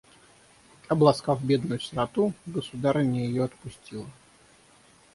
Обласкав 0.87 1.43
бедную 1.45 1.79
сироту, 1.79 2.33
государыня 2.47 3.23
ее 3.23 3.43
отпустила. 3.43 4.07